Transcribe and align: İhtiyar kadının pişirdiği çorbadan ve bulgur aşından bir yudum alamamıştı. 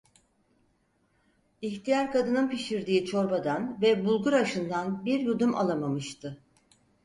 İhtiyar 1.61 2.11
kadının 2.11 2.49
pişirdiği 2.49 3.05
çorbadan 3.05 3.81
ve 3.81 4.05
bulgur 4.05 4.33
aşından 4.33 5.05
bir 5.05 5.19
yudum 5.19 5.55
alamamıştı. 5.55 6.43